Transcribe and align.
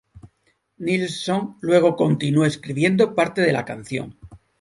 Nilsson 0.79 1.57
luego 1.61 1.95
continuó 1.95 2.43
escribiendo 2.45 3.13
parte 3.13 3.41
de 3.43 3.53
la 3.53 3.65
canción. 3.65 4.17